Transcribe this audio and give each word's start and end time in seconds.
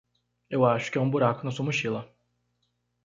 Eu 0.49 0.65
acho 0.65 0.91
que 0.91 0.97
há 0.97 1.01
um 1.01 1.07
buraco 1.11 1.45
na 1.45 1.51
sua 1.51 1.63
mochila. 1.63 2.11